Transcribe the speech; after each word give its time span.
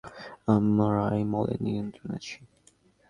আমরা 0.47 1.03
এই 1.17 1.23
মলের 1.23 1.59
নিয়ন্ত্রণে 1.63 2.15
আছি। 2.15 2.37